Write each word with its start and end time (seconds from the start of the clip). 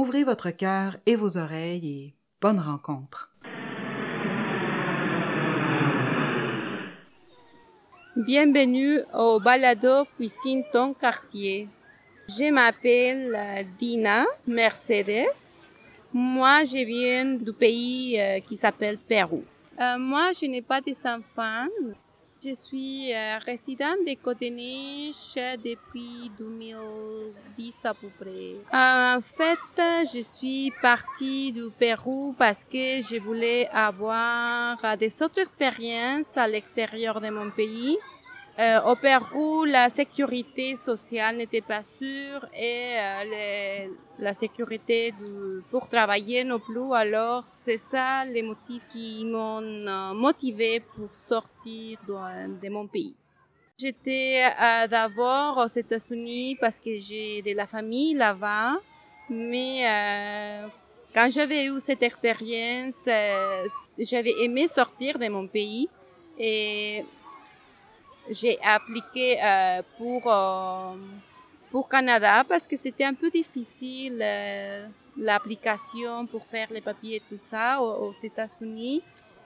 Ouvrez 0.00 0.22
votre 0.22 0.50
cœur 0.50 0.96
et 1.06 1.16
vos 1.16 1.36
oreilles 1.36 1.88
et 1.88 2.14
bonne 2.40 2.60
rencontre. 2.60 3.32
Bienvenue 8.14 9.00
au 9.12 9.40
balado 9.40 10.04
Cuisine 10.14 10.62
ton 10.72 10.94
quartier. 10.94 11.68
Je 12.28 12.48
m'appelle 12.52 13.34
euh, 13.34 13.64
Dina 13.76 14.24
Mercedes. 14.46 15.34
Moi, 16.12 16.64
je 16.64 16.84
viens 16.86 17.34
du 17.34 17.52
pays 17.52 18.20
euh, 18.20 18.38
qui 18.38 18.56
s'appelle 18.56 18.98
Pérou. 18.98 19.42
Euh, 19.80 19.98
moi, 19.98 20.30
je 20.40 20.46
n'ai 20.46 20.62
pas 20.62 20.80
des 20.80 20.96
enfants. 21.04 21.66
Je 22.40 22.54
suis 22.54 23.12
euh, 23.12 23.38
résidente 23.44 23.98
de 24.06 24.14
Cotenich 24.14 25.34
depuis 25.64 26.30
2010 26.38 27.74
à 27.82 27.94
peu 27.94 28.06
près. 28.16 28.54
En 28.72 29.20
fait, 29.20 30.04
je 30.14 30.22
suis 30.22 30.72
partie 30.80 31.50
du 31.50 31.68
Pérou 31.76 32.36
parce 32.38 32.64
que 32.64 33.02
je 33.02 33.20
voulais 33.20 33.68
avoir 33.72 34.78
euh, 34.84 34.94
des 34.94 35.20
autres 35.20 35.40
expériences 35.40 36.36
à 36.36 36.46
l'extérieur 36.46 37.20
de 37.20 37.28
mon 37.30 37.50
pays. 37.50 37.98
Euh, 38.60 38.80
au 38.90 38.96
Pérou, 38.96 39.64
la 39.66 39.88
sécurité 39.88 40.74
sociale 40.74 41.36
n'était 41.36 41.60
pas 41.60 41.84
sûre 41.84 42.44
et 42.52 42.96
euh, 42.98 43.86
la 44.18 44.34
sécurité 44.34 45.12
du- 45.12 45.62
pour 45.70 45.88
travailler 45.88 46.42
non 46.42 46.58
plus. 46.58 46.92
Alors, 46.92 47.44
c'est 47.46 47.78
ça 47.78 48.24
les 48.24 48.42
motifs 48.42 48.88
qui 48.88 49.24
m'ont 49.24 49.62
euh, 49.62 50.12
motivé 50.12 50.80
pour 50.80 51.08
sortir 51.28 51.98
de, 52.08 52.60
de 52.60 52.68
mon 52.68 52.88
pays. 52.88 53.14
J'étais 53.78 54.42
euh, 54.60 54.88
d'abord 54.88 55.58
aux 55.64 55.68
États-Unis 55.78 56.56
parce 56.60 56.80
que 56.80 56.98
j'ai 56.98 57.42
de 57.42 57.52
la 57.54 57.68
famille 57.68 58.14
là-bas, 58.14 58.72
mais 59.30 59.86
euh, 59.86 60.66
quand 61.14 61.28
j'avais 61.30 61.66
eu 61.66 61.78
cette 61.78 62.02
expérience, 62.02 62.94
euh, 63.06 63.68
j'avais 63.98 64.34
aimé 64.42 64.66
sortir 64.66 65.16
de 65.16 65.28
mon 65.28 65.46
pays 65.46 65.88
et 66.36 67.04
j'ai 68.30 68.58
appliqué 68.62 69.36
euh, 69.42 69.82
pour 69.96 70.22
euh, 70.26 70.94
pour 71.70 71.88
Canada 71.88 72.44
parce 72.48 72.66
que 72.66 72.76
c'était 72.76 73.04
un 73.04 73.14
peu 73.14 73.30
difficile 73.30 74.20
euh, 74.22 74.86
l'application 75.16 76.26
pour 76.26 76.44
faire 76.46 76.68
les 76.70 76.80
papiers 76.80 77.16
et 77.16 77.22
tout 77.28 77.40
ça 77.50 77.80
aux, 77.80 78.08
aux 78.08 78.14
États-Unis. 78.22 79.02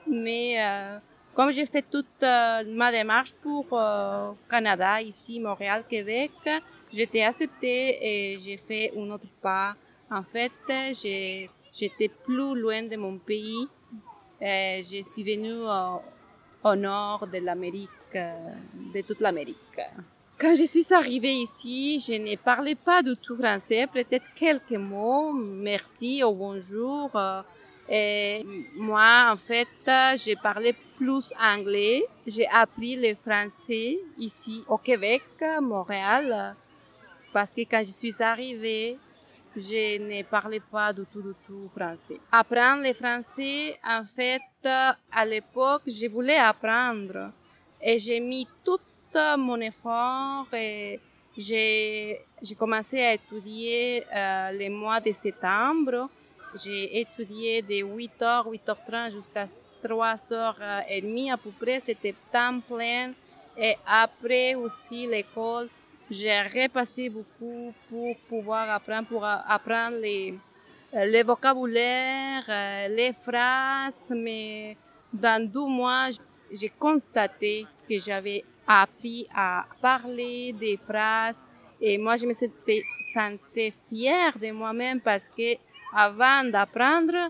Mais 0.07 0.55
euh, 0.61 0.97
comme 1.33 1.51
j'ai 1.51 1.65
fait 1.65 1.81
toute 1.89 2.05
euh, 2.21 2.63
ma 2.67 2.91
démarche 2.91 3.33
pour 3.41 3.65
euh, 3.71 4.31
Canada, 4.49 5.01
ici, 5.01 5.39
Montréal, 5.39 5.83
Québec, 5.89 6.31
j'étais 6.91 7.23
acceptée 7.23 7.97
et 8.01 8.37
j'ai 8.39 8.57
fait 8.57 8.93
un 8.97 9.09
autre 9.11 9.27
pas. 9.41 9.75
En 10.11 10.23
fait, 10.23 10.51
j'étais 10.69 12.09
plus 12.23 12.55
loin 12.59 12.83
de 12.83 12.95
mon 12.97 13.17
pays. 13.17 13.67
Je 14.39 15.01
suis 15.03 15.23
venue 15.23 15.63
au 16.63 16.75
nord 16.75 17.27
de 17.27 17.37
l'Amérique, 17.39 17.89
de 18.13 19.01
toute 19.01 19.19
l'Amérique. 19.19 19.79
Quand 20.39 20.55
je 20.55 20.63
suis 20.63 20.93
arrivée 20.93 21.33
ici, 21.33 21.99
je 21.99 22.13
ne 22.13 22.35
parlais 22.35 22.75
pas 22.75 23.01
du 23.03 23.15
tout 23.15 23.35
français, 23.35 23.87
peut-être 23.87 24.25
quelques 24.35 24.71
mots, 24.71 25.31
merci 25.33 26.23
ou 26.23 26.33
bonjour. 26.33 27.11
euh, 27.15 27.41
Et 27.89 28.45
moi, 28.75 29.29
en 29.31 29.37
fait, 29.37 29.67
j'ai 30.15 30.35
parlé 30.35 30.73
plus 30.95 31.33
anglais. 31.53 32.03
J'ai 32.25 32.47
appris 32.47 32.95
le 32.95 33.13
français 33.15 33.99
ici 34.17 34.63
au 34.67 34.77
Québec, 34.77 35.23
Montréal, 35.61 36.55
parce 37.33 37.51
que 37.51 37.61
quand 37.61 37.83
je 37.83 37.91
suis 37.91 38.15
arrivée, 38.19 38.97
je 39.55 39.99
ne 39.99 40.23
parlais 40.23 40.59
pas 40.59 40.91
du 40.93 41.05
tout, 41.11 41.21
du 41.21 41.33
tout 41.45 41.69
français. 41.69 42.19
Apprendre 42.31 42.83
le 42.83 42.93
français, 42.93 43.77
en 43.85 44.03
fait, 44.03 44.41
euh, 44.65 44.91
à 45.11 45.25
l'époque, 45.25 45.83
je 45.87 46.07
voulais 46.07 46.37
apprendre. 46.37 47.31
Et 47.81 47.99
j'ai 47.99 48.19
mis 48.19 48.47
tout 48.63 48.79
euh, 49.15 49.37
mon 49.37 49.59
effort 49.61 50.47
et 50.53 50.99
j'ai, 51.37 52.19
commencé 52.57 53.01
à 53.01 53.13
étudier 53.13 54.03
euh, 54.15 54.51
les 54.51 54.69
mois 54.69 54.99
de 54.99 55.11
septembre. 55.11 56.09
J'ai 56.63 56.99
étudié 56.99 57.61
de 57.61 57.83
8h, 57.83 58.45
8h30 58.47 59.11
jusqu'à 59.11 59.47
3h30 59.83 61.33
à 61.33 61.37
peu 61.37 61.51
près. 61.59 61.79
C'était 61.79 62.15
temps 62.31 62.59
plein. 62.59 63.13
Et 63.57 63.75
après 63.85 64.55
aussi 64.55 65.05
l'école, 65.05 65.69
j'ai 66.09 66.41
repassé 66.41 67.09
beaucoup 67.09 67.73
pour 67.89 68.15
pouvoir 68.29 68.69
apprendre, 68.69 69.07
pour 69.07 69.25
apprendre 69.25 69.97
les, 69.97 70.33
euh, 70.93 71.05
les 71.05 71.23
vocabulaires, 71.23 72.45
euh, 72.47 72.87
les 72.89 73.13
phrases, 73.13 74.11
mais 74.11 74.77
dans 75.11 75.43
deux 75.49 75.65
mois, 75.65 76.07
j'ai 76.51 76.69
constaté 76.69 77.65
que 77.89 77.97
j'avais 77.99 78.43
appris 78.67 79.27
à 79.35 79.65
parler 79.81 80.53
des 80.53 80.77
phrases 80.77 81.37
et 81.81 81.97
moi, 81.97 82.15
je 82.15 82.25
me 82.25 82.33
sentais, 82.33 82.83
sentais 83.13 83.73
fière 83.89 84.37
de 84.39 84.51
moi-même 84.51 85.01
parce 85.01 85.27
que 85.35 85.55
avant 85.95 86.43
d'apprendre, 86.45 87.29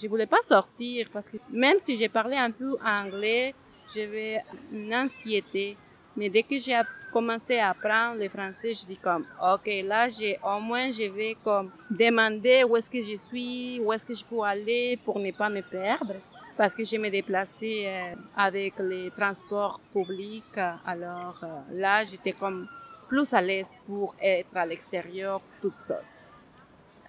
je 0.00 0.06
voulais 0.06 0.26
pas 0.26 0.42
sortir 0.46 1.08
parce 1.12 1.28
que 1.28 1.36
même 1.50 1.78
si 1.80 1.96
j'ai 1.96 2.08
parlé 2.08 2.36
un 2.36 2.50
peu 2.50 2.76
anglais, 2.84 3.54
j'avais 3.92 4.42
une 4.72 4.94
anxiété. 4.94 5.76
Mais 6.16 6.28
dès 6.28 6.42
que 6.42 6.58
j'ai 6.58 6.74
app- 6.74 6.86
commencé 7.12 7.58
à 7.58 7.70
apprendre 7.70 8.20
le 8.20 8.28
français, 8.28 8.72
je 8.74 8.86
dis 8.86 8.96
comme, 8.96 9.24
ok, 9.42 9.68
là, 9.84 10.08
j'ai, 10.08 10.38
au 10.44 10.60
moins, 10.60 10.90
je 10.92 11.10
vais 11.10 11.36
comme 11.42 11.70
demander 11.90 12.64
où 12.64 12.76
est-ce 12.76 12.90
que 12.90 13.00
je 13.00 13.16
suis, 13.16 13.80
où 13.80 13.92
est-ce 13.92 14.06
que 14.06 14.14
je 14.14 14.24
peux 14.24 14.40
aller 14.42 14.98
pour 15.04 15.18
ne 15.18 15.30
pas 15.32 15.48
me 15.48 15.62
perdre. 15.62 16.14
Parce 16.56 16.74
que 16.74 16.82
je 16.82 16.96
me 16.96 17.08
déplaçais 17.08 17.84
euh, 17.86 18.14
avec 18.36 18.74
les 18.80 19.10
transports 19.10 19.80
publics. 19.92 20.58
Alors 20.84 21.38
euh, 21.42 21.46
là, 21.72 22.04
j'étais 22.04 22.32
comme 22.32 22.66
plus 23.08 23.32
à 23.32 23.40
l'aise 23.40 23.70
pour 23.86 24.14
être 24.20 24.56
à 24.56 24.66
l'extérieur 24.66 25.40
toute 25.62 25.78
seule. 25.78 26.04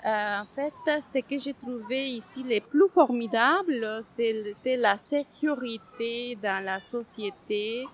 Euh, 0.05 0.39
en 0.39 0.45
fait, 0.55 0.73
ce 0.85 1.19
que 1.19 1.37
j'ai 1.37 1.53
trouvé 1.53 2.11
ici 2.11 2.41
le 2.43 2.61
plus 2.61 2.87
formidable, 2.87 4.01
c'était 4.03 4.77
la 4.77 4.97
sécurité 4.97 6.37
dans 6.41 6.63
la 6.63 6.79
société 6.79 7.85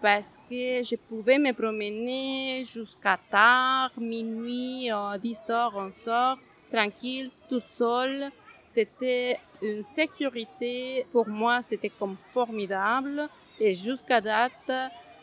parce 0.00 0.38
que 0.48 0.82
je 0.82 0.96
pouvais 0.96 1.38
me 1.38 1.52
promener 1.52 2.64
jusqu'à 2.64 3.18
tard, 3.30 3.90
minuit, 3.98 4.90
euh, 4.90 5.18
10 5.18 5.50
heures, 5.50 5.76
11 5.76 6.08
heures, 6.08 6.38
tranquille, 6.72 7.30
toute 7.48 7.66
seule. 7.74 8.30
C'était 8.64 9.38
une 9.62 9.82
sécurité, 9.82 11.06
pour 11.12 11.26
moi, 11.28 11.62
c'était 11.62 11.88
comme 11.88 12.16
formidable. 12.32 13.28
Et 13.58 13.72
jusqu'à 13.72 14.20
date, 14.20 14.70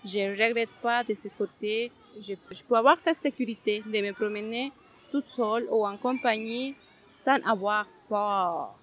je 0.04 0.20
regrette 0.32 0.72
pas 0.82 1.04
de 1.04 1.14
ce 1.14 1.28
côté. 1.38 1.92
Je, 2.20 2.34
je 2.52 2.64
peux 2.64 2.76
avoir 2.76 2.98
cette 3.04 3.22
sécurité 3.22 3.84
de 3.86 4.02
me 4.02 4.12
promener 4.12 4.72
toute 5.12 5.28
seule 5.30 5.68
ou 5.70 5.86
en 5.86 5.98
compagnie 5.98 6.76
sans 7.16 7.38
avoir 7.46 7.86
peur. 8.10 8.76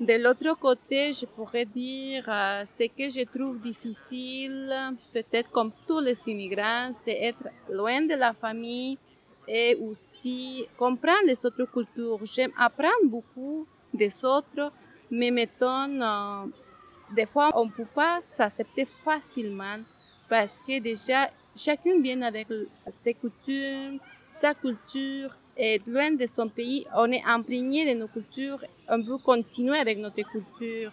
De 0.00 0.14
l'autre 0.14 0.56
côté, 0.60 1.12
je 1.12 1.26
pourrais 1.26 1.64
dire 1.64 2.24
euh, 2.28 2.64
ce 2.66 2.84
que 2.86 3.10
je 3.10 3.24
trouve 3.24 3.60
difficile, 3.60 4.72
peut-être 5.12 5.50
comme 5.50 5.72
tous 5.88 5.98
les 5.98 6.16
immigrants, 6.28 6.92
c'est 6.92 7.18
être 7.20 7.48
loin 7.68 8.02
de 8.02 8.14
la 8.14 8.32
famille 8.32 8.96
et 9.48 9.74
aussi 9.74 10.68
comprendre 10.76 11.26
les 11.26 11.44
autres 11.44 11.64
cultures. 11.64 12.20
J'aime 12.24 12.52
apprendre 12.56 13.06
beaucoup 13.06 13.66
des 13.92 14.24
autres, 14.24 14.70
mais 15.10 15.32
mettons, 15.32 16.00
euh, 16.00 16.46
des 17.16 17.26
fois, 17.26 17.50
on 17.56 17.64
ne 17.64 17.70
peut 17.72 17.92
pas 17.92 18.20
s'accepter 18.20 18.86
facilement 19.04 19.78
parce 20.28 20.60
que 20.64 20.78
déjà, 20.78 21.28
chacune 21.56 22.02
vient 22.02 22.22
avec 22.22 22.46
ses 22.88 23.14
coutumes, 23.14 23.98
sa 24.30 24.54
culture, 24.54 25.36
et 25.58 25.82
loin 25.86 26.12
de 26.12 26.26
son 26.26 26.48
pays, 26.48 26.86
on 26.94 27.10
est 27.10 27.24
imprégné 27.24 27.92
de 27.92 27.98
nos 27.98 28.06
cultures, 28.06 28.64
on 28.88 29.02
veut 29.02 29.18
continuer 29.18 29.76
avec 29.76 29.98
notre 29.98 30.22
culture. 30.22 30.92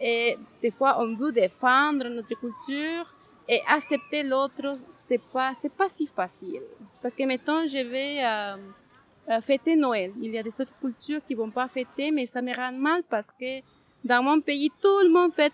Et 0.00 0.36
des 0.60 0.72
fois, 0.72 0.96
on 1.00 1.14
veut 1.14 1.30
défendre 1.30 2.08
notre 2.08 2.34
culture 2.38 3.14
et 3.48 3.60
accepter 3.68 4.24
l'autre, 4.24 4.78
c'est 4.92 5.20
pas, 5.20 5.52
c'est 5.60 5.72
pas 5.72 5.88
si 5.88 6.06
facile. 6.06 6.62
Parce 7.00 7.14
que, 7.14 7.22
mettons, 7.24 7.66
je 7.66 7.78
vais 7.78 8.24
euh, 8.24 8.56
euh, 9.30 9.40
fêter 9.40 9.76
Noël. 9.76 10.12
Il 10.20 10.32
y 10.32 10.38
a 10.38 10.42
des 10.42 10.60
autres 10.60 10.72
cultures 10.80 11.20
qui 11.24 11.34
vont 11.34 11.50
pas 11.50 11.68
fêter, 11.68 12.10
mais 12.10 12.26
ça 12.26 12.42
me 12.42 12.54
rend 12.54 12.72
mal 12.72 13.02
parce 13.08 13.28
que 13.38 13.60
dans 14.04 14.22
mon 14.24 14.40
pays, 14.40 14.70
tout 14.80 15.00
le 15.04 15.10
monde 15.10 15.32
fête 15.32 15.52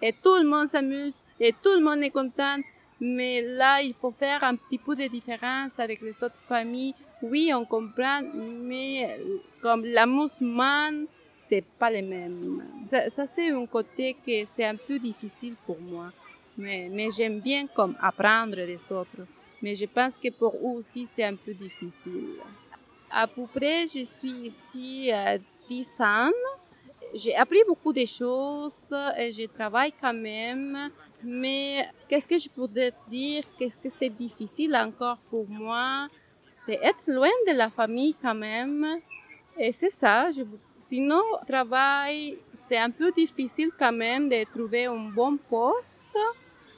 et 0.00 0.12
tout 0.12 0.36
le 0.36 0.48
monde 0.48 0.68
s'amuse 0.68 1.14
et 1.38 1.52
tout 1.52 1.72
le 1.74 1.82
monde 1.82 2.02
est 2.02 2.10
content. 2.10 2.56
Mais 3.00 3.40
là, 3.42 3.80
il 3.80 3.94
faut 3.94 4.10
faire 4.12 4.44
un 4.44 4.56
petit 4.56 4.78
peu 4.78 4.94
de 4.94 5.06
différence 5.06 5.78
avec 5.78 6.02
les 6.02 6.14
autres 6.22 6.40
familles. 6.48 6.94
Oui, 7.22 7.50
on 7.54 7.64
comprend, 7.64 8.20
mais 8.34 9.18
comme 9.62 9.84
la 9.84 10.06
musulmane, 10.06 11.06
c'est 11.38 11.64
pas 11.78 11.90
les 11.90 12.02
mêmes. 12.02 12.62
Ça, 12.90 13.08
ça 13.10 13.26
c'est 13.26 13.50
un 13.50 13.66
côté 13.66 14.14
que 14.14 14.44
c'est 14.46 14.64
un 14.64 14.76
peu 14.76 14.98
difficile 14.98 15.56
pour 15.66 15.80
moi. 15.80 16.12
Mais, 16.58 16.88
mais 16.90 17.08
j'aime 17.10 17.40
bien 17.40 17.66
comme 17.68 17.96
apprendre 18.00 18.56
des 18.56 18.92
autres. 18.92 19.26
Mais 19.62 19.74
je 19.74 19.86
pense 19.86 20.18
que 20.18 20.30
pour 20.30 20.54
eux 20.54 20.78
aussi, 20.78 21.06
c'est 21.06 21.24
un 21.24 21.36
peu 21.36 21.54
difficile. 21.54 22.36
À 23.10 23.26
peu 23.26 23.46
près, 23.46 23.86
je 23.86 24.04
suis 24.04 24.48
ici 24.48 25.10
à 25.10 25.38
10 25.68 25.88
ans. 26.00 26.30
J'ai 27.14 27.34
appris 27.34 27.60
beaucoup 27.66 27.92
de 27.92 28.04
choses 28.04 28.72
et 29.18 29.32
je 29.32 29.46
travaille 29.46 29.92
quand 30.00 30.14
même. 30.14 30.90
Mais 31.22 31.86
qu'est-ce 32.08 32.26
que 32.26 32.38
je 32.38 32.48
pourrais 32.48 32.92
dire? 33.08 33.44
Qu'est-ce 33.58 33.76
que 33.76 33.90
c'est 33.90 34.08
difficile 34.08 34.74
encore 34.76 35.18
pour 35.30 35.48
moi? 35.48 36.08
C'est 36.46 36.78
être 36.82 37.06
loin 37.08 37.28
de 37.46 37.56
la 37.56 37.70
famille 37.70 38.14
quand 38.20 38.34
même. 38.34 38.86
Et 39.58 39.72
c'est 39.72 39.90
ça. 39.90 40.30
Sinon, 40.78 41.22
travail, 41.46 42.38
c'est 42.66 42.78
un 42.78 42.90
peu 42.90 43.12
difficile 43.12 43.70
quand 43.78 43.92
même 43.92 44.28
de 44.28 44.44
trouver 44.50 44.86
un 44.86 45.10
bon 45.10 45.36
poste, 45.36 45.96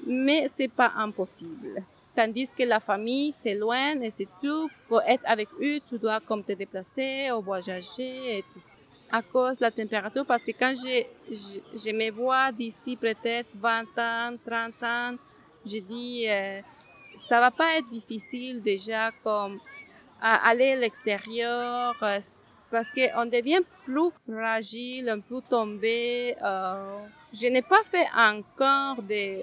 mais 0.05 0.50
c'est 0.56 0.69
pas 0.69 0.93
impossible. 0.97 1.85
Tandis 2.15 2.49
que 2.49 2.65
la 2.65 2.81
famille, 2.81 3.33
c'est 3.33 3.55
loin 3.55 4.00
et 4.00 4.11
c'est 4.11 4.29
tout. 4.43 4.69
Pour 4.88 5.00
être 5.03 5.23
avec 5.25 5.49
eux, 5.61 5.81
tu 5.88 5.99
dois 5.99 6.21
comme 6.21 6.43
te 6.43 6.53
déplacer 6.53 7.31
voyager 7.43 8.38
et 8.38 8.43
tout. 8.43 8.61
À 9.12 9.20
cause 9.20 9.59
de 9.59 9.64
la 9.64 9.70
température, 9.70 10.25
parce 10.25 10.43
que 10.43 10.53
quand 10.53 10.75
je, 10.75 11.05
je, 11.31 11.79
je 11.79 11.91
me 11.93 12.11
vois 12.11 12.50
d'ici 12.50 12.97
peut-être 12.97 13.49
20 13.55 13.82
ans, 13.99 14.37
30 14.44 14.82
ans, 14.82 15.17
je 15.67 15.79
dis, 15.79 16.26
euh, 16.29 16.61
ça 17.29 17.38
va 17.38 17.50
pas 17.50 17.76
être 17.76 17.91
difficile 17.91 18.62
déjà 18.62 19.11
comme 19.23 19.61
à 20.20 20.49
aller 20.49 20.73
à 20.73 20.76
l'extérieur, 20.76 21.94
euh, 22.03 22.20
parce 22.70 22.88
qu'on 22.94 23.26
devient 23.26 23.61
plus 23.85 24.11
fragile, 24.26 25.11
un 25.11 25.20
peu 25.20 25.43
tombé. 25.43 26.35
Euh, 26.43 26.99
je 27.35 27.49
n'ai 27.49 27.62
pas 27.62 27.82
fait 27.85 28.06
encore 28.17 29.03
de, 29.03 29.43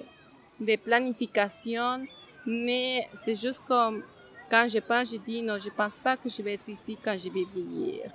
de 0.58 0.76
planification 0.76 2.04
mais 2.46 3.08
c'est 3.22 3.34
juste 3.34 3.62
comme 3.66 4.02
quand 4.50 4.66
je 4.68 4.78
pense, 4.78 5.12
je 5.12 5.18
dis 5.18 5.42
non, 5.42 5.58
je 5.58 5.70
pense 5.70 5.92
pas 6.02 6.16
que 6.16 6.28
je 6.28 6.42
vais 6.42 6.54
être 6.54 6.68
ici 6.68 6.98
quand 7.02 7.16
je 7.18 7.28
vais 7.28 7.44
vieillir. 7.54 8.10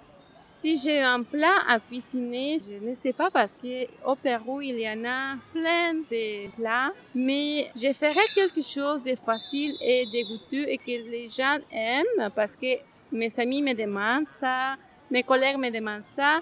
Si 0.66 0.78
j'ai 0.78 1.00
un 1.00 1.22
plat 1.22 1.60
à 1.68 1.80
cuisiner, 1.80 2.58
je 2.60 2.84
ne 2.84 2.96
sais 2.96 3.14
pas 3.14 3.30
parce 3.30 3.52
que 3.54 3.86
au 4.04 4.16
Pérou, 4.16 4.62
il 4.62 4.80
y 4.80 4.90
en 4.90 5.06
a 5.06 5.36
plein 5.54 5.94
de 5.94 6.50
plats, 6.56 6.92
mais 7.14 7.70
je 7.76 7.94
ferai 7.94 8.26
quelque 8.34 8.64
chose 8.64 9.04
de 9.04 9.14
facile 9.16 9.76
et 9.80 10.08
de 10.08 10.28
goûteux 10.28 10.68
et 10.68 10.80
que 10.80 11.08
les 11.08 11.28
gens 11.28 11.60
aiment 11.72 12.32
parce 12.36 12.54
que 12.56 12.80
mes 13.12 13.32
amis 13.38 13.62
me 13.62 13.74
demandent 13.76 14.26
ça, 14.40 14.76
mes 15.12 15.22
collègues 15.22 15.60
me 15.60 15.70
demandent 15.70 16.10
ça. 16.18 16.40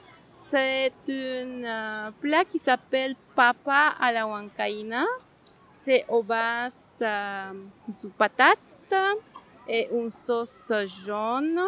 C'est 0.50 0.94
un 1.10 2.14
plat 2.22 2.46
qui 2.46 2.60
s'appelle 2.60 3.16
papa 3.36 3.94
à 4.00 4.14
la 4.14 4.22
huancaïna 4.22 5.04
c'est 5.84 6.06
au 6.08 6.24
base 6.24 6.94
euh, 7.02 7.52
de 8.02 8.08
patates 8.08 8.58
et 9.68 9.90
une 9.92 10.14
sauce 10.14 10.72
jaune. 11.06 11.60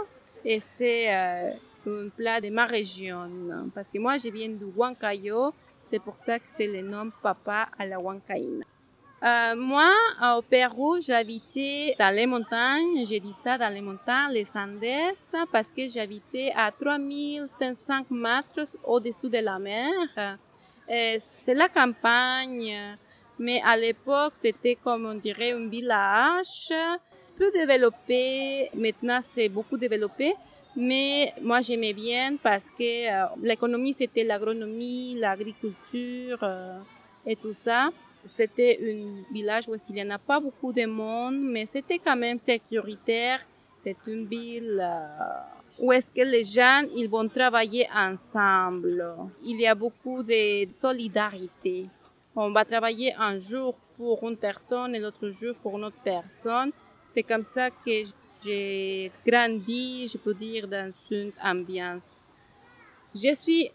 Et 0.46 0.62
c'est 0.62 1.14
euh, 1.14 1.52
un 1.88 2.10
plat 2.10 2.42
de 2.42 2.50
ma 2.50 2.66
région. 2.66 3.30
Parce 3.74 3.90
que 3.90 4.00
moi, 4.00 4.18
je 4.18 4.30
viens 4.30 4.50
du 4.50 4.66
Huancayo. 4.66 5.54
C'est 5.92 6.00
pour 6.00 6.18
ça 6.18 6.40
que 6.40 6.46
c'est 6.58 6.68
le 6.68 6.82
nom 6.82 7.12
Papa 7.22 7.70
à 7.78 7.86
la 7.86 7.98
Huancaïna. 7.98 8.66
Euh, 9.24 9.56
moi, 9.56 9.92
au 10.36 10.42
Pérou, 10.42 11.00
j'habitais 11.02 11.96
dans 11.98 12.14
les 12.14 12.26
montagnes. 12.26 13.06
J'ai 13.08 13.20
dit 13.20 13.34
ça 13.44 13.58
dans 13.58 13.74
les 13.74 13.82
montagnes, 13.82 14.34
les 14.34 14.48
Andes, 14.56 15.16
parce 15.52 15.72
que 15.72 15.88
j'habitais 15.88 16.52
à 16.56 16.72
3500 16.72 18.06
mètres 18.12 18.68
au-dessous 18.84 19.30
de 19.30 19.40
la 19.40 19.58
mer. 19.58 20.38
C'est 20.88 21.56
la 21.56 21.70
campagne 21.70 22.98
mais 23.38 23.62
à 23.66 23.76
l'époque, 23.78 24.34
c'était 24.36 24.76
comme 24.76 25.06
on 25.06 25.16
dirait 25.16 25.52
un 25.52 25.68
village 25.68 26.72
peu 27.38 27.52
développé. 27.52 28.70
Maintenant, 28.74 29.20
c'est 29.34 29.50
beaucoup 29.50 29.78
développé. 29.78 30.34
Mais 30.76 31.34
moi, 31.42 31.62
j'aimais 31.62 31.94
bien 31.94 32.38
parce 32.42 32.70
que 32.70 33.10
euh, 33.10 33.28
l'économie, 33.42 33.94
c'était 33.94 34.24
l'agronomie, 34.24 35.16
l'agriculture 35.16 36.40
euh, 36.44 36.80
et 37.26 37.36
tout 37.36 37.54
ça. 37.54 37.90
C'était 38.26 38.80
un 38.82 39.34
village 39.34 39.68
où 39.68 39.76
il 39.90 39.96
n'y 39.96 40.04
en 40.04 40.10
a 40.10 40.18
pas 40.18 40.40
beaucoup 40.40 40.74
de 40.74 40.86
monde, 40.86 41.40
mais 41.40 41.66
c'était 41.66 42.00
quand 42.00 42.16
même 42.16 42.40
sécuritaire. 42.40 43.40
C'est 43.80 43.98
une 44.08 44.26
ville 44.26 44.80
euh, 44.82 45.80
où 45.80 45.94
est-ce 45.94 46.08
que 46.08 46.28
les 46.28 46.44
gens, 46.44 46.84
ils 46.96 47.08
vont 47.08 47.28
travailler 47.30 47.88
ensemble. 47.96 49.06
Il 49.44 49.62
y 49.62 49.68
a 49.68 49.76
beaucoup 49.76 50.24
de 50.24 50.68
solidarité 50.72 51.88
on 52.36 52.52
va 52.52 52.66
travailler 52.66 53.14
un 53.16 53.40
jour 53.40 53.76
pour 53.98 54.28
une 54.28 54.36
personne 54.36 54.94
et 54.94 55.00
l'autre 55.00 55.30
jour 55.30 55.56
pour 55.64 55.78
une 55.78 55.86
autre 55.86 56.02
personne. 56.04 56.72
C'est 57.08 57.24
comme 57.24 57.44
ça 57.44 57.70
que 57.70 58.04
j'ai 58.46 59.12
grandi, 59.26 60.08
je 60.08 60.18
peux 60.18 60.34
dire, 60.34 60.68
dans 60.68 60.92
une 61.10 61.32
ambiance. 61.44 62.34
Je 63.14 63.34
suis 63.34 63.72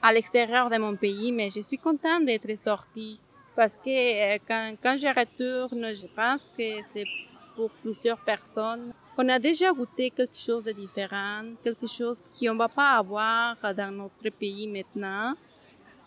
à 0.00 0.12
l'extérieur 0.12 0.70
de 0.70 0.78
mon 0.78 0.96
pays, 0.96 1.32
mais 1.32 1.50
je 1.50 1.60
suis 1.60 1.78
contente 1.78 2.24
d'être 2.26 2.56
sortie 2.56 3.18
parce 3.54 3.76
que 3.76 4.34
euh, 4.34 4.38
quand, 4.46 4.74
quand 4.82 4.96
je 4.98 5.08
retourne, 5.08 5.94
je 5.94 6.06
pense 6.14 6.42
que 6.56 6.82
c'est 6.92 7.06
pour 7.54 7.70
plusieurs 7.82 8.18
personnes. 8.18 8.92
On 9.16 9.28
a 9.28 9.38
déjà 9.38 9.72
goûté 9.72 10.10
quelque 10.10 10.36
chose 10.36 10.64
de 10.64 10.72
différent, 10.72 11.44
quelque 11.62 11.86
chose 11.86 12.22
qu'on 12.32 12.56
va 12.56 12.68
pas 12.68 12.92
avoir 12.96 13.56
dans 13.74 13.90
notre 13.90 14.30
pays 14.30 14.66
maintenant. 14.66 15.34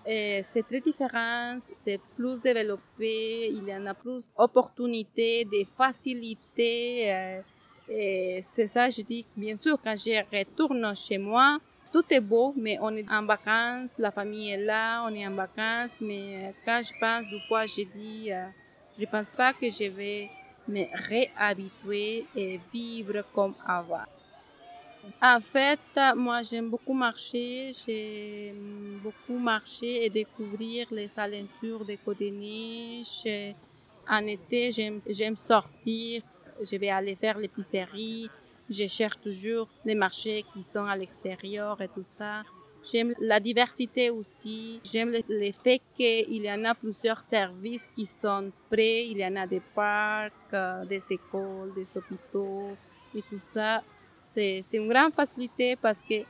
Euh, 0.08 0.42
c'est 0.52 0.68
très 0.68 0.82
différent, 0.82 1.58
c'est 1.74 2.00
plus 2.16 2.40
développé, 2.42 3.50
il 3.50 3.68
y 3.68 3.74
en 3.74 3.86
a 3.88 3.94
plus 3.94 4.30
d'opportunités, 4.38 5.46
de 5.46 5.66
facilités. 5.76 7.42
Euh, 7.90 7.94
et 7.94 8.44
c'est 8.50 8.68
ça, 8.68 8.90
je 8.90 9.02
dis, 9.02 9.26
bien 9.36 9.58
sûr, 9.58 9.78
quand 9.84 9.96
je 9.96 10.22
retourne 10.36 10.96
chez 10.96 11.18
moi, 11.18 11.60
tout 11.92 12.04
est 12.10 12.20
beau, 12.20 12.54
mais 12.58 12.78
on 12.82 12.96
est 12.96 13.10
en 13.10 13.26
vacances, 13.26 13.92
la 13.98 14.12
famille 14.12 14.52
est 14.52 14.58
là, 14.58 15.04
on 15.08 15.14
est 15.14 15.26
en 15.26 15.34
vacances, 15.34 15.98
mais 16.02 16.54
quand 16.66 16.82
je 16.84 16.92
pense, 17.00 17.30
des 17.30 17.40
fois, 17.48 17.66
je 17.66 17.84
dis, 17.96 18.32
euh, 18.32 18.48
je 19.00 19.06
pense 19.06 19.30
pas 19.30 19.54
que 19.54 19.70
je 19.70 19.90
vais 19.90 20.30
me 20.68 20.86
réhabituer 21.08 22.26
et 22.36 22.60
vivre 22.74 23.24
comme 23.34 23.54
avant. 23.66 24.06
En 25.22 25.40
fait, 25.40 25.80
moi, 26.16 26.42
j'aime 26.42 26.70
beaucoup 26.70 26.94
marcher. 26.94 27.72
J'aime 27.86 29.00
beaucoup 29.04 29.38
marcher 29.38 30.06
et 30.06 30.10
découvrir 30.10 30.88
les 30.92 31.10
alentours 31.16 31.86
des 31.86 31.98
de 31.98 33.54
En 34.10 34.26
été, 34.28 34.72
j'aime 34.72 35.38
sortir. 35.38 36.22
Je 36.62 36.76
vais 36.78 36.90
aller 36.90 37.16
faire 37.16 37.38
l'épicerie. 37.38 38.30
Je 38.70 38.88
cherche 38.88 39.20
toujours 39.22 39.68
les 39.84 39.96
marchés 39.96 40.44
qui 40.54 40.64
sont 40.64 40.86
à 40.86 40.96
l'extérieur 40.96 41.80
et 41.82 41.88
tout 41.88 42.04
ça. 42.04 42.44
J'aime 42.92 43.14
la 43.20 43.40
diversité 43.40 44.10
aussi. 44.10 44.80
J'aime 44.84 45.12
le, 45.12 45.52
fait 45.52 45.82
qu'il 45.96 46.44
y 46.44 46.52
en 46.52 46.64
a 46.66 46.76
plusieurs 46.76 47.24
services 47.24 47.88
qui 47.96 48.06
sont 48.06 48.52
prêts. 48.70 49.08
Il 49.08 49.18
y 49.18 49.26
en 49.26 49.36
a 49.36 49.48
des 49.48 49.62
parcs, 49.74 50.34
euh, 50.54 50.86
des 50.86 51.02
écoles, 51.10 51.74
des 51.76 51.98
hôpitaux 51.98 52.76
et 53.14 53.22
tout 53.24 53.40
ça 53.40 53.84
c'est 54.26 54.64
une 54.74 54.88
grande 54.88 55.14
facilité 55.14 55.76
parce 55.76 56.02
que 56.02 56.24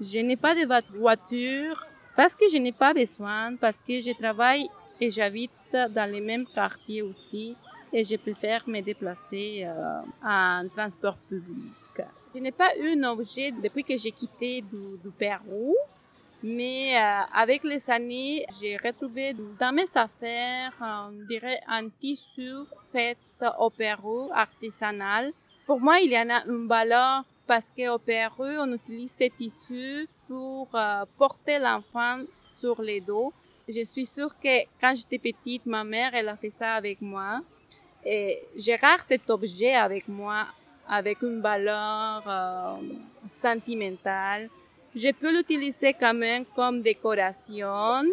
je 0.00 0.18
n'ai 0.18 0.36
pas 0.36 0.54
de 0.54 0.98
voiture, 0.98 1.86
parce 2.16 2.34
que 2.34 2.48
je 2.50 2.58
n'ai 2.58 2.72
pas 2.72 2.92
besoin, 2.92 3.54
parce 3.56 3.80
que 3.80 4.00
je 4.00 4.12
travaille 4.18 4.66
et 5.00 5.10
j'habite 5.10 5.50
dans 5.72 6.10
les 6.10 6.20
mêmes 6.20 6.46
quartiers 6.54 7.02
aussi 7.02 7.56
et 7.94 8.02
je 8.02 8.16
préfère 8.16 8.68
me 8.68 8.80
déplacer 8.80 9.62
euh, 9.64 10.00
en 10.22 10.68
transport 10.76 11.16
public. 11.28 11.72
Je 12.34 12.40
n'ai 12.40 12.50
pas 12.50 12.76
eu 12.76 12.98
un 12.98 13.04
objet 13.04 13.52
depuis 13.52 13.84
que 13.84 13.96
j'ai 13.96 14.10
quitté 14.10 14.60
du, 14.60 15.10
Pérou, 15.16 15.76
mais 16.42 16.96
euh, 16.96 17.20
avec 17.32 17.62
les 17.62 17.88
années, 17.88 18.44
j'ai 18.60 18.76
retrouvé 18.76 19.32
dans 19.60 19.72
mes 19.72 19.86
affaires, 19.94 20.72
on 20.80 21.12
dirait 21.28 21.60
un 21.68 21.88
tissu 21.88 22.50
fait 22.90 23.16
au 23.60 23.70
Pérou, 23.70 24.28
artisanal. 24.34 25.32
Pour 25.64 25.80
moi, 25.80 26.00
il 26.00 26.10
y 26.10 26.18
en 26.18 26.28
a 26.30 26.44
une 26.46 26.66
valeur 26.66 27.22
parce 27.46 27.70
qu'au 27.76 27.98
Pérou, 27.98 28.42
on 28.58 28.72
utilise 28.72 29.12
ces 29.12 29.30
tissus 29.30 30.08
pour 30.26 30.68
euh, 30.74 31.04
porter 31.16 31.60
l'enfant 31.60 32.18
sur 32.60 32.82
les 32.82 33.00
dos. 33.00 33.32
Je 33.68 33.84
suis 33.84 34.06
sûre 34.06 34.36
que 34.40 34.64
quand 34.80 34.94
j'étais 34.96 35.18
petite, 35.18 35.64
ma 35.66 35.84
mère, 35.84 36.10
elle 36.14 36.28
a 36.28 36.34
fait 36.34 36.50
ça 36.58 36.74
avec 36.74 37.00
moi. 37.00 37.40
Et 38.04 38.42
j'ai 38.56 38.76
rare 38.76 39.02
cet 39.02 39.30
objet 39.30 39.74
avec 39.74 40.08
moi 40.08 40.46
avec 40.88 41.22
une 41.22 41.40
valeur 41.40 42.22
euh, 42.26 42.76
sentimentale. 43.26 44.48
Je 44.94 45.10
peux 45.12 45.34
l'utiliser 45.34 45.94
quand 45.94 46.14
même 46.14 46.44
comme 46.54 46.82
décoration. 46.82 48.04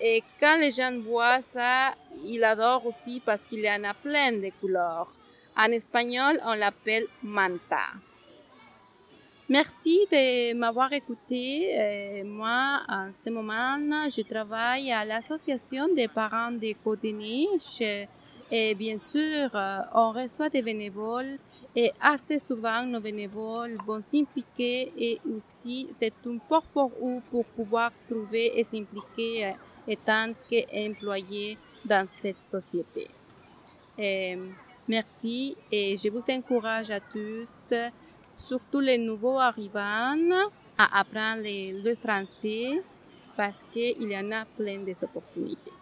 Et 0.00 0.22
quand 0.40 0.58
les 0.58 0.70
gens 0.70 0.98
voient 1.00 1.42
ça, 1.42 1.94
ils 2.24 2.42
adorent 2.44 2.86
aussi 2.86 3.20
parce 3.24 3.44
qu'il 3.44 3.60
y 3.60 3.70
en 3.70 3.84
a 3.84 3.94
plein 3.94 4.32
de 4.32 4.50
couleurs. 4.60 5.10
En 5.56 5.70
espagnol, 5.70 6.40
on 6.44 6.54
l'appelle 6.54 7.06
manta. 7.22 7.92
Merci 9.48 10.06
de 10.10 10.54
m'avoir 10.54 10.92
écouté. 10.92 12.22
Moi, 12.24 12.80
en 12.88 13.10
ce 13.12 13.30
moment, 13.30 13.78
je 14.08 14.22
travaille 14.22 14.90
à 14.92 15.04
l'association 15.04 15.88
des 15.94 16.08
parents 16.08 16.52
de 16.52 16.72
Côte-des-Niches. 16.82 18.08
Et 18.54 18.74
bien 18.74 18.98
sûr, 18.98 19.48
euh, 19.54 19.78
on 19.94 20.12
reçoit 20.12 20.50
des 20.50 20.60
bénévoles 20.60 21.38
et 21.74 21.90
assez 22.02 22.38
souvent 22.38 22.84
nos 22.84 23.00
bénévoles 23.00 23.78
vont 23.86 24.02
s'impliquer 24.02 24.92
et 24.94 25.18
aussi 25.34 25.88
c'est 25.98 26.12
un 26.26 26.36
port 26.36 26.64
pour 26.64 26.92
eux 27.02 27.22
pour 27.30 27.46
pouvoir 27.46 27.90
trouver 28.10 28.52
et 28.60 28.62
s'impliquer 28.62 29.46
euh, 29.46 29.50
étant 29.88 30.34
qu'employés 30.50 31.56
dans 31.82 32.06
cette 32.20 32.42
société. 32.46 33.08
merci 34.86 35.56
et 35.70 35.96
je 35.96 36.10
vous 36.10 36.24
encourage 36.30 36.90
à 36.90 37.00
tous 37.00 37.48
surtout 38.36 38.80
les 38.80 38.98
nouveaux 38.98 39.38
arrivants, 39.38 40.50
à 40.76 41.00
apprendre 41.00 41.42
le, 41.44 41.94
français 41.94 42.82
parce 43.34 43.64
qu'il 43.72 44.10
y 44.10 44.16
en 44.16 44.30
a 44.30 44.44
plein 44.44 44.78
d'opportunités. 44.78 45.81